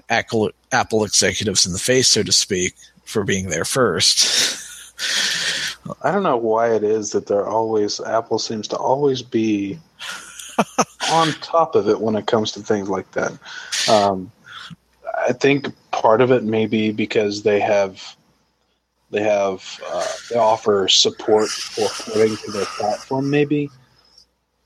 [0.08, 4.50] Apple, Apple executives in the face, so to speak, for being there first.
[6.02, 9.78] I don't know why it is that they're always Apple seems to always be
[11.10, 13.32] on top of it when it comes to things like that.
[13.88, 14.30] Um,
[15.26, 18.16] I think part of it may be because they have
[19.10, 23.70] they have uh, they offer support for porting to their platform, maybe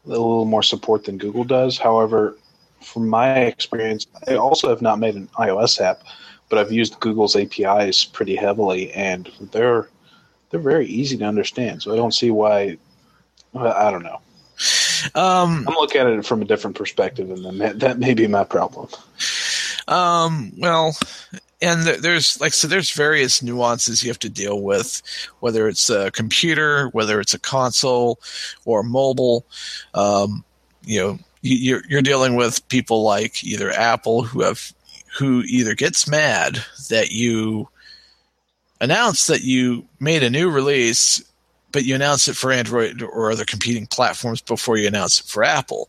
[0.04, 1.78] a little more support than Google does.
[1.78, 2.36] However,
[2.82, 6.02] from my experience, I also have not made an iOS app,
[6.48, 9.88] but I've used Google's APIs pretty heavily, and they're
[10.50, 11.82] they're very easy to understand.
[11.82, 12.76] So I don't see why.
[13.56, 14.20] I don't know.
[15.14, 18.44] Um, I'm looking at it from a different perspective, and that, that may be my
[18.44, 18.88] problem.
[19.86, 20.96] Um, well,
[21.64, 25.02] and there's like so there's various nuances you have to deal with,
[25.40, 28.20] whether it's a computer, whether it's a console,
[28.64, 29.46] or mobile.
[29.94, 30.44] Um,
[30.84, 34.74] you know, you're you're dealing with people like either Apple who have
[35.18, 36.58] who either gets mad
[36.90, 37.68] that you
[38.80, 41.22] announce that you made a new release
[41.74, 45.42] but you announce it for Android or other competing platforms before you announce it for
[45.42, 45.88] Apple.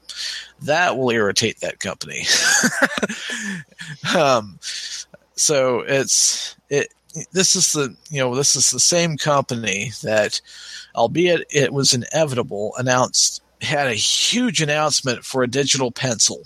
[0.64, 2.26] That will irritate that company.
[4.18, 4.58] um,
[5.36, 6.94] so it's it.
[7.32, 10.42] This is the you know this is the same company that,
[10.96, 16.44] albeit it was inevitable, announced had a huge announcement for a digital pencil,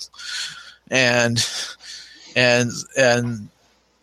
[0.89, 1.45] and
[2.35, 3.49] and and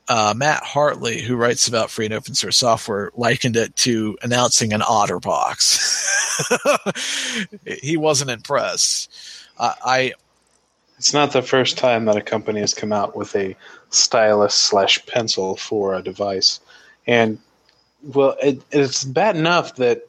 [0.09, 4.72] uh, Matt Hartley, who writes about free and open source software, likened it to announcing
[4.72, 5.83] an OtterBox.
[7.83, 9.12] he wasn't impressed.
[9.59, 10.14] I.
[10.99, 13.55] It's not the first time that a company has come out with a
[13.91, 16.61] stylus slash pencil for a device,
[17.07, 17.39] and
[18.03, 20.09] well, it, it's bad enough that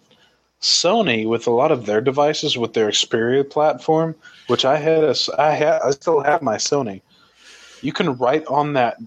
[0.61, 4.15] Sony, with a lot of their devices, with their Xperia platform,
[4.47, 7.01] which I had, a, I had, I still have my Sony.
[7.81, 8.97] You can write on that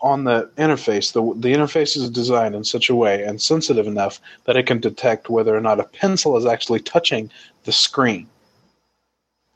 [0.00, 4.20] on the interface, the, the interface is designed in such a way and sensitive enough
[4.44, 7.30] that it can detect whether or not a pencil is actually touching
[7.64, 8.28] the screen.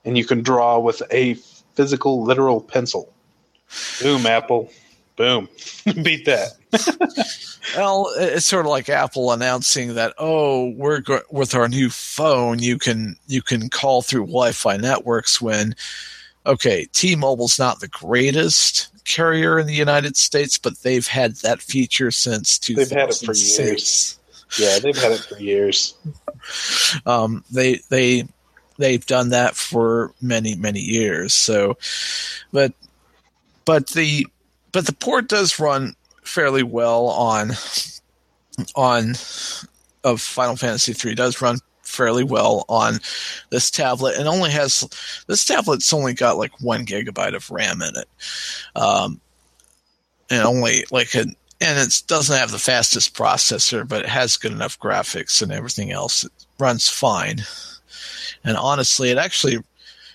[0.05, 1.37] And you can draw with a
[1.75, 3.13] physical, literal pencil.
[4.01, 4.71] Boom, Apple.
[5.17, 5.49] Boom.
[6.03, 6.53] Beat that.
[7.77, 12.59] well, it's sort of like Apple announcing that, oh, we're go- with our new phone,
[12.59, 15.75] you can you can call through Wi-Fi networks when
[16.45, 22.11] okay, T-Mobile's not the greatest, carrier in the United States, but they've had that feature
[22.11, 22.89] since 2006.
[22.89, 24.19] They've had it for years.
[24.59, 25.95] Yeah, they've had it for years.
[27.07, 28.27] Um, they they
[28.83, 31.33] they've done that for many many years.
[31.33, 31.79] So,
[32.53, 32.75] but
[33.65, 34.27] but the
[34.73, 37.53] but the port does run fairly well on
[38.75, 39.15] on
[40.05, 42.95] of Final Fantasy three does run fairly well on
[43.51, 44.89] this tablet and only has
[45.27, 48.09] this tablet's only got like one gigabyte of RAM in it.
[48.75, 49.21] Um,
[50.31, 54.51] and only like an and it doesn't have the fastest processor, but it has good
[54.51, 56.25] enough graphics and everything else.
[56.25, 57.43] It runs fine.
[58.45, 59.59] And honestly, it actually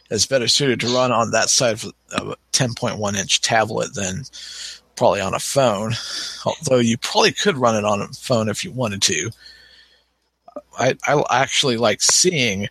[0.10, 4.24] is better suited to run on that side of a 10.1 inch tablet than
[4.96, 5.94] probably on a phone.
[6.46, 9.32] Although you probably could run it on a phone if you wanted to.
[10.80, 12.68] I, I actually like seeing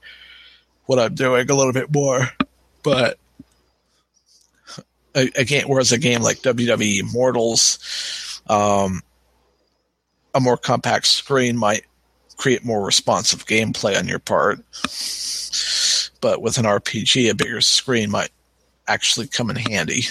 [0.87, 2.29] what I'm doing a little bit more,
[2.83, 3.19] but
[5.15, 9.03] again, whereas a game like WWE Mortals, um,
[10.35, 11.85] a more compact screen might
[12.37, 14.59] create more responsive gameplay on your part.
[16.21, 18.31] But with an RPG, a bigger screen might
[18.89, 20.03] actually come in handy.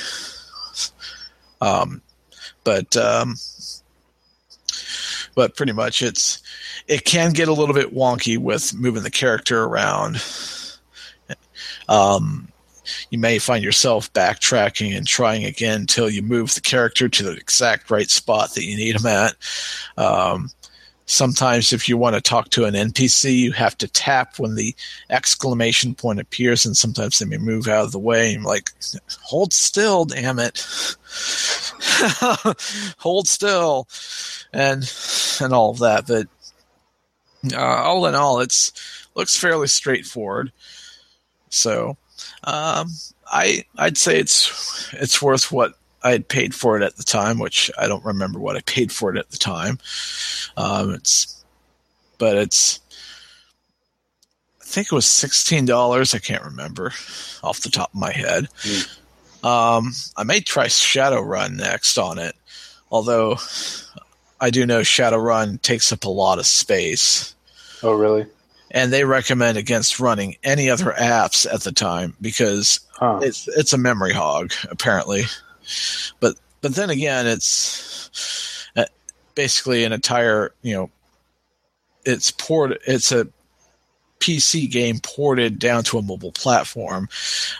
[1.62, 2.02] Um,
[2.64, 3.36] but um,
[5.36, 6.42] but pretty much it's
[6.88, 10.24] it can get a little bit wonky with moving the character around.
[11.88, 12.50] Um,
[13.10, 17.32] you may find yourself backtracking and trying again until you move the character to the
[17.32, 19.36] exact right spot that you need him at.
[19.98, 20.50] Um,
[21.06, 24.76] sometimes if you want to talk to an npc you have to tap when the
[25.10, 28.70] exclamation point appears and sometimes they may move out of the way and like
[29.22, 30.66] hold still damn it.
[32.98, 33.88] Hold still.
[34.52, 34.92] And
[35.42, 36.28] and all of that but
[37.54, 38.72] uh, all in all it's
[39.16, 40.52] looks fairly straightforward.
[41.50, 41.98] So
[42.44, 42.90] um,
[43.32, 45.74] i i'd say it's it's worth what
[46.06, 48.92] I had paid for it at the time, which I don't remember what I paid
[48.92, 49.80] for it at the time.
[50.56, 51.44] Um, it's,
[52.20, 52.80] but it's,
[54.62, 56.14] I think it was sixteen dollars.
[56.14, 56.94] I can't remember
[57.42, 58.48] off the top of my head.
[58.62, 58.98] Mm.
[59.44, 62.36] Um, I may try Shadowrun next on it,
[62.92, 63.38] although
[64.40, 67.34] I do know Shadowrun takes up a lot of space.
[67.82, 68.28] Oh, really?
[68.70, 73.20] And they recommend against running any other apps at the time because huh.
[73.24, 75.24] it's it's a memory hog apparently.
[76.20, 78.86] But but then again, it's uh,
[79.36, 80.92] basically an entire you know
[82.06, 83.28] it's port it's a
[84.26, 87.08] PC game ported down to a mobile platform,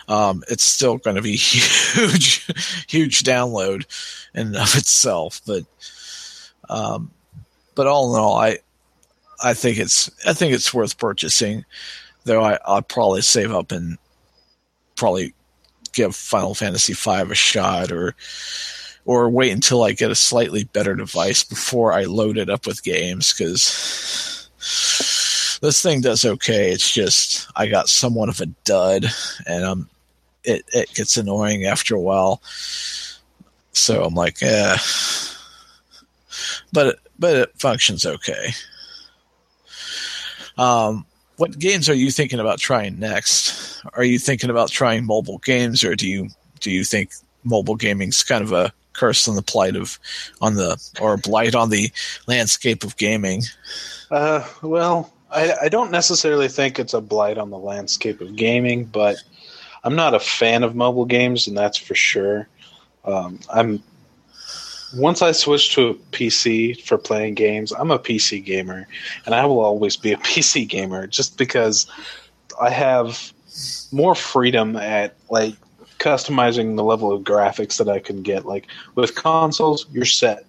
[0.08, 2.46] um, it's still going to be huge,
[2.88, 3.84] huge download
[4.34, 5.40] in and of itself.
[5.46, 5.64] But,
[6.68, 7.12] um,
[7.76, 8.58] but all in all, I,
[9.42, 11.64] I think it's, I think it's worth purchasing.
[12.24, 13.98] Though I, I'll probably save up and
[14.96, 15.34] probably
[15.96, 18.14] give Final Fantasy V a shot or
[19.04, 22.82] or wait until I get a slightly better device before I load it up with
[22.82, 24.48] games because
[25.62, 26.70] this thing does okay.
[26.70, 29.06] It's just I got somewhat of a dud,
[29.46, 29.88] and um,
[30.44, 32.42] it it gets annoying after a while.
[33.72, 34.76] So I'm like, eh.
[36.72, 38.50] But but it functions okay.
[40.58, 41.06] Um,
[41.36, 43.82] what games are you thinking about trying next?
[43.94, 46.28] Are you thinking about trying mobile games, or do you
[46.60, 47.10] do you think
[47.44, 49.98] mobile gaming's kind of a curse on the plight of
[50.40, 51.90] on the or blight on the
[52.26, 53.42] landscape of gaming?
[54.10, 58.84] Uh, well, I, I don't necessarily think it's a blight on the landscape of gaming,
[58.84, 59.16] but
[59.84, 62.48] I'm not a fan of mobile games, and that's for sure.
[63.04, 63.82] Um, I'm
[64.94, 68.86] once I switch to a PC for playing games, I'm a PC gamer,
[69.24, 71.86] and I will always be a PC gamer just because
[72.60, 73.32] I have
[73.92, 75.54] more freedom at like
[75.98, 78.44] customizing the level of graphics that I can get.
[78.44, 80.44] Like with consoles, you're set.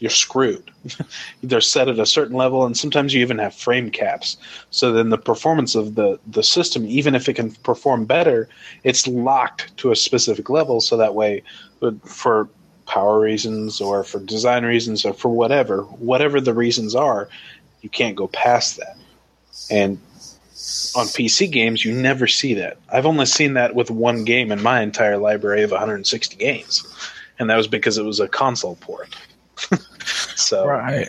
[0.00, 0.70] You're screwed.
[1.42, 4.36] They're set at a certain level, and sometimes you even have frame caps.
[4.70, 8.48] So then the performance of the, the system, even if it can perform better,
[8.82, 10.80] it's locked to a specific level.
[10.80, 11.42] So that way,
[12.04, 12.48] for
[12.86, 17.28] power reasons or for design reasons or for whatever, whatever the reasons are,
[17.82, 18.96] you can't go past that.
[19.70, 19.98] And
[20.96, 22.78] on PC games, you never see that.
[22.90, 26.84] I've only seen that with one game in my entire library of 160 games,
[27.38, 29.14] and that was because it was a console port.
[30.36, 31.08] so right,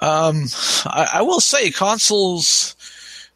[0.00, 0.44] um,
[0.86, 2.76] I, I will say consoles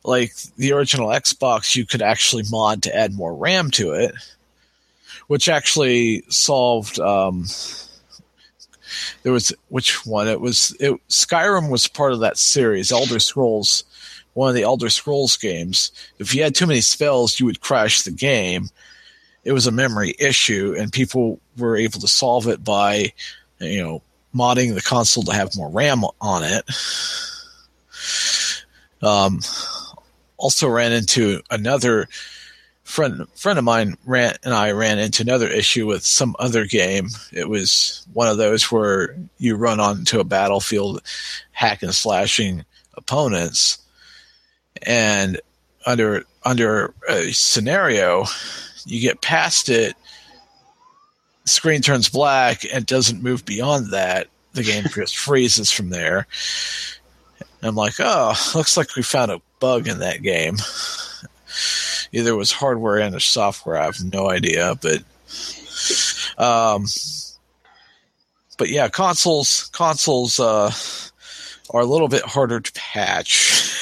[0.05, 4.15] like the original Xbox, you could actually mod to add more RAM to it
[5.27, 6.99] which actually solved.
[7.01, 7.47] Um,
[9.23, 10.29] there was which one?
[10.29, 12.93] It was it, Skyrim was part of that series.
[12.93, 13.85] Elder Scrolls,
[14.35, 15.91] one of the Elder Scrolls games.
[16.19, 18.69] If you had too many spells, you would crash the game.
[19.45, 23.13] It was a memory issue, and people were able to solve it by,
[23.61, 24.03] you know,
[24.35, 26.65] modding the console to have more RAM on it.
[29.03, 29.41] Um,
[30.37, 32.09] also ran into another
[32.87, 37.09] friend friend of mine ran and I ran into another issue with some other game.
[37.33, 41.03] It was one of those where you run onto a battlefield,
[41.51, 43.79] hack and slashing opponents,
[44.83, 45.41] and
[45.85, 48.25] under under a scenario,
[48.85, 49.97] you get past it,
[51.45, 54.29] screen turns black and doesn't move beyond that.
[54.53, 56.29] The game just freezes from there.
[57.63, 60.57] I'm like, oh, looks like we found a bug in that game
[62.17, 63.77] either it was hardware and or software.
[63.77, 65.03] I have no idea, but
[66.39, 66.87] um,
[68.57, 70.73] but yeah, consoles consoles uh,
[71.71, 73.75] are a little bit harder to patch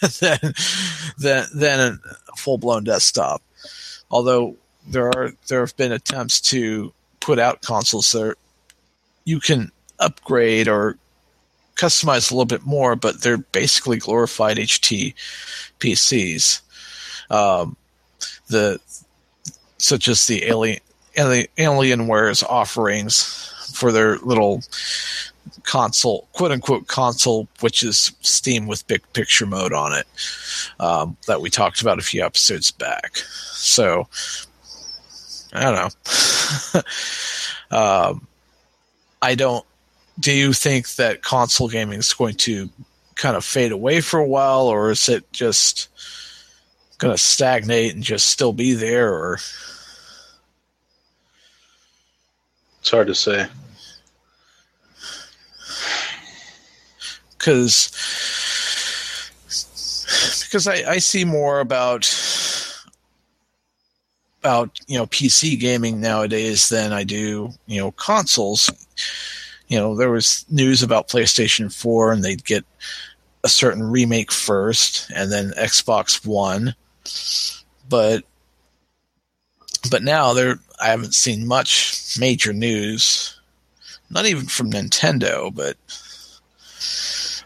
[0.20, 0.38] than
[1.18, 2.00] than than
[2.32, 3.42] a full blown desktop.
[4.10, 4.56] Although
[4.88, 8.36] there are there have been attempts to put out consoles that
[9.24, 10.96] you can upgrade or
[11.76, 15.14] customize a little bit more, but they're basically glorified HT
[15.78, 16.60] PCs
[17.30, 17.76] um,
[18.52, 18.78] the
[19.78, 20.78] such as the alien
[21.14, 24.62] the Alienware's offerings for their little
[25.64, 30.06] console, quote unquote console, which is Steam with big picture mode on it,
[30.80, 33.16] um, that we talked about a few episodes back.
[33.16, 34.08] So
[35.52, 36.80] I don't know.
[37.76, 38.26] um,
[39.20, 39.66] I don't
[40.20, 42.68] do you think that console gaming is going to
[43.14, 45.88] kind of fade away for a while, or is it just
[47.02, 49.12] going to stagnate and just still be there?
[49.12, 49.34] Or
[52.80, 53.46] it's hard to say.
[57.36, 57.90] Because
[60.44, 62.08] because I, I see more about
[64.42, 68.70] about you know PC gaming nowadays than I do you know consoles.
[69.66, 72.64] You know, there was news about PlayStation 4 and they'd get
[73.42, 76.74] a certain remake first and then Xbox One.
[77.88, 78.24] But
[79.90, 83.38] but now there I haven't seen much major news.
[84.10, 85.76] Not even from Nintendo, but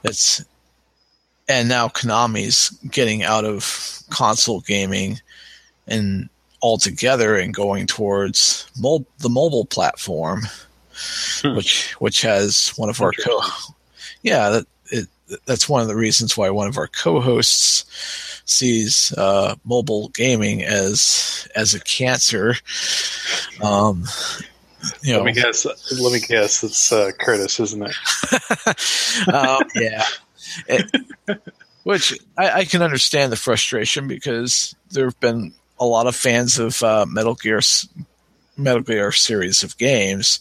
[0.05, 0.45] it's
[1.49, 5.21] and now Konami's getting out of console gaming
[5.87, 6.29] and
[6.63, 10.43] altogether and going towards mo- the mobile platform,
[11.43, 11.57] hmm.
[11.57, 13.41] which which has one of our co
[14.23, 14.67] yeah that
[15.45, 17.85] that's one of the reasons why one of our co-hosts
[18.45, 22.55] sees uh, mobile gaming as as a cancer.
[23.62, 24.05] Um,
[25.03, 25.64] you know, let me guess.
[25.64, 26.62] Let me guess.
[26.62, 29.29] It's uh, Curtis, isn't it?
[29.35, 30.05] um, yeah.
[30.68, 30.91] It,
[31.83, 36.59] which I, I, can understand the frustration because there have been a lot of fans
[36.59, 37.61] of uh, Metal Gear
[38.57, 40.41] Metal Gear series of games.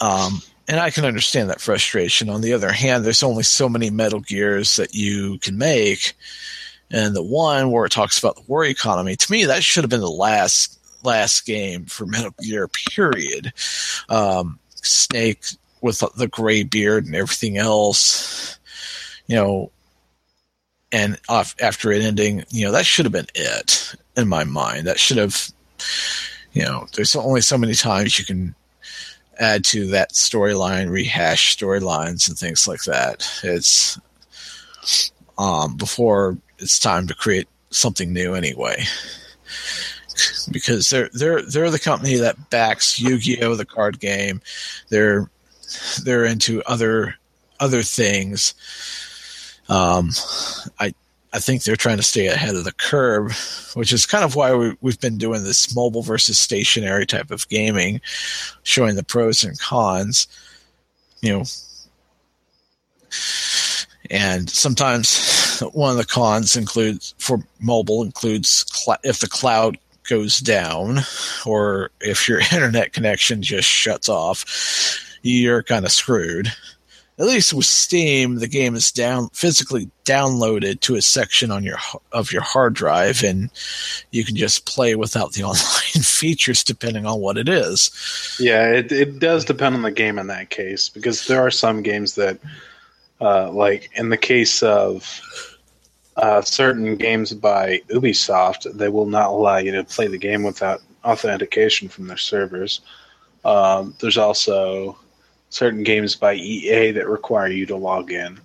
[0.00, 2.28] Um, and I can understand that frustration.
[2.28, 6.14] On the other hand, there's only so many Metal Gears that you can make,
[6.90, 9.90] and the one where it talks about the war economy, to me, that should have
[9.90, 12.68] been the last last game for Metal Gear.
[12.68, 13.52] Period.
[14.08, 15.44] Um, Snake
[15.80, 18.58] with the gray beard and everything else,
[19.26, 19.70] you know,
[20.90, 24.86] and off, after it ending, you know, that should have been it in my mind.
[24.86, 25.50] That should have,
[26.52, 28.54] you know, there's only so many times you can
[29.38, 33.28] add to that storyline, rehash storylines and things like that.
[33.42, 33.98] It's
[35.38, 38.84] um, before it's time to create something new anyway.
[40.50, 44.40] Because they're they're they're the company that backs Yu-Gi-Oh, the card game.
[44.88, 45.30] They're
[46.02, 47.14] they're into other
[47.60, 48.54] other things.
[49.68, 50.10] Um,
[50.80, 50.94] I
[51.32, 54.54] I think they're trying to stay ahead of the curve, which is kind of why
[54.54, 58.00] we, have been doing this mobile versus stationary type of gaming,
[58.62, 60.26] showing the pros and cons.
[61.20, 61.44] You know,
[64.10, 69.76] and sometimes one of the cons includes for mobile includes cl- if the cloud
[70.08, 71.00] goes down
[71.44, 74.44] or if your internet connection just shuts off,
[75.22, 76.50] you're kind of screwed
[77.18, 81.78] at least with Steam, the game is down physically downloaded to a section on your
[82.12, 83.50] of your hard drive, and
[84.12, 88.36] you can just play without the online features, depending on what it is.
[88.38, 91.82] Yeah, it it does depend on the game in that case because there are some
[91.82, 92.38] games that,
[93.20, 95.20] uh, like in the case of
[96.16, 100.82] uh, certain games by Ubisoft, they will not allow you to play the game without
[101.04, 102.80] authentication from their servers.
[103.44, 104.98] Um, there's also
[105.50, 108.40] certain games by EA that require you to log in.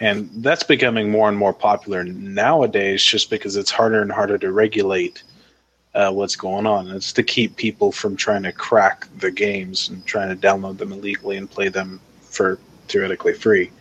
[0.00, 4.52] And that's becoming more and more popular nowadays just because it's harder and harder to
[4.52, 5.24] regulate
[5.94, 6.88] uh, what's going on.
[6.88, 10.92] It's to keep people from trying to crack the games and trying to download them
[10.92, 13.72] illegally and play them for theoretically free.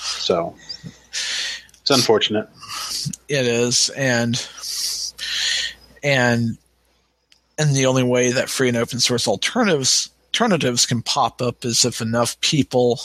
[0.00, 0.56] So
[1.10, 2.48] it's unfortunate.
[3.28, 3.90] It is.
[3.90, 4.48] And,
[6.02, 6.56] and,
[7.58, 11.84] and the only way that free and open source alternatives alternatives can pop up is
[11.84, 13.00] if enough people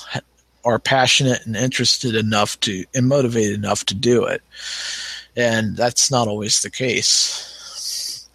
[0.64, 4.44] are passionate and interested enough to and motivated enough to do it.
[5.36, 8.30] And that's not always the case.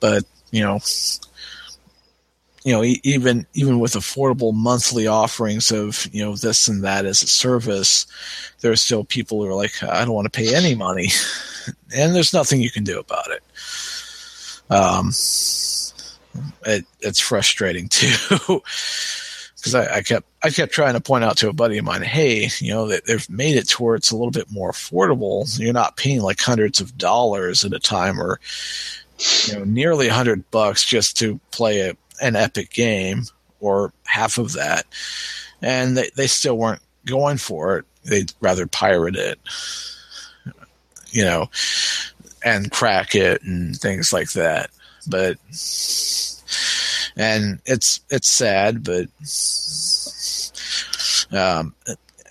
[0.00, 0.80] But, you know,
[2.64, 7.22] you know, even even with affordable monthly offerings of you know this and that as
[7.22, 8.06] a service,
[8.62, 11.08] there are still people who are like, I don't want to pay any money,
[11.94, 13.42] and there's nothing you can do about it.
[14.70, 15.12] Um,
[16.64, 18.62] it, it's frustrating too
[19.64, 22.02] because I, I, kept I kept trying to point out to a buddy of mine,
[22.02, 25.58] hey, you know, that they've made it to where it's a little bit more affordable.
[25.58, 28.40] You're not paying like hundreds of dollars at a time, or
[29.46, 33.22] you know, nearly a hundred bucks just to play a, an epic game,
[33.60, 34.84] or half of that,
[35.62, 37.86] and they they still weren't going for it.
[38.04, 39.40] They'd rather pirate it,
[41.10, 41.48] you know,
[42.44, 44.68] and crack it and things like that.
[45.06, 45.38] But
[47.16, 49.06] and it's it's sad, but
[51.32, 51.74] um,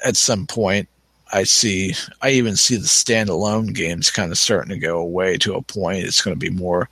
[0.05, 0.89] at some point,
[1.31, 5.55] I see I even see the standalone games kind of starting to go away to
[5.55, 6.05] a point.
[6.05, 6.89] It's going to be more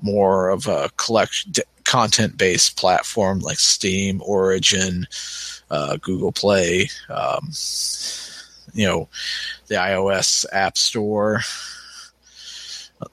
[0.00, 1.52] more of a collection
[1.84, 5.06] content based platform like Steam, Origin,
[5.70, 7.50] uh, Google Play, um,
[8.74, 9.08] you know,
[9.68, 11.40] the iOS App Store,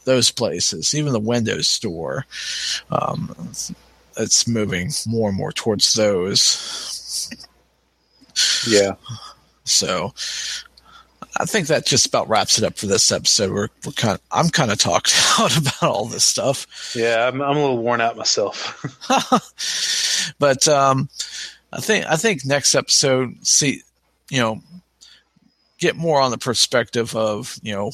[0.04, 2.26] those places, even the Windows Store.
[2.90, 3.36] Um,
[4.18, 7.30] it's moving more and more towards those.
[8.68, 8.96] Yeah.
[9.64, 10.14] So
[11.38, 13.52] I think that just about wraps it up for this episode.
[13.52, 16.94] We're, we're kind of, I'm kind of talked out about all this stuff.
[16.96, 18.82] Yeah, I'm, I'm a little worn out myself.
[20.40, 21.10] but um,
[21.74, 23.82] I think I think next episode, see,
[24.30, 24.62] you know,
[25.78, 27.92] get more on the perspective of you know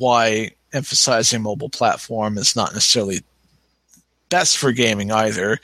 [0.00, 3.20] why emphasizing mobile platform is not necessarily
[4.30, 5.60] best for gaming either.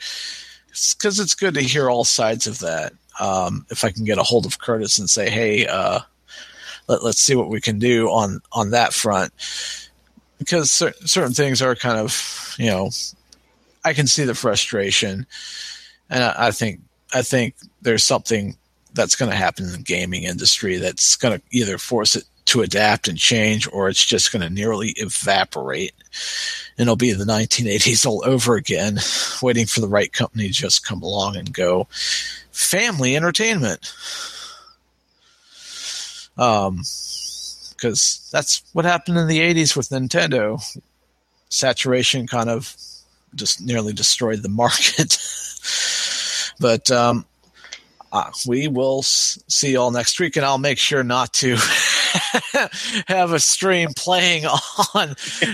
[0.69, 2.93] Because it's, it's good to hear all sides of that.
[3.19, 6.01] Um, if I can get a hold of Curtis and say, "Hey, uh,
[6.87, 9.33] let, us see what we can do on on that front,"
[10.37, 12.91] because cer- certain things are kind of, you know,
[13.83, 15.25] I can see the frustration,
[16.11, 16.81] and I, I think
[17.11, 18.55] I think there's something
[18.93, 22.61] that's going to happen in the gaming industry that's going to either force it to
[22.61, 25.93] adapt and change, or it's just going to nearly evaporate.
[26.77, 28.99] And it'll be the 1980s all over again,
[29.41, 31.87] waiting for the right company to just come along and go
[32.51, 33.93] family entertainment.
[36.37, 36.83] Um,
[37.71, 40.59] because that's what happened in the 80s with Nintendo.
[41.49, 42.75] Saturation kind of
[43.35, 45.17] just nearly destroyed the market.
[46.59, 47.25] but um,
[48.11, 51.57] uh, we will see you all next week, and I'll make sure not to
[53.07, 54.45] have a stream playing
[54.93, 55.09] on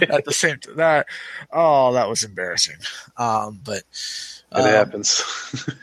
[0.10, 0.76] at the same time.
[0.76, 1.08] That
[1.52, 2.78] oh, that was embarrassing.
[3.18, 3.84] Um, but
[4.52, 5.24] it um, happens.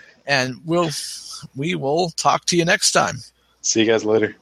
[0.27, 0.91] and we'll
[1.57, 3.17] we will talk to you next time.
[3.63, 4.37] See you guys later.